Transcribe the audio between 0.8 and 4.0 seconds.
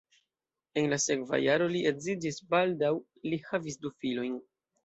En la sekva jaro li edziĝis, baldaŭ li havis du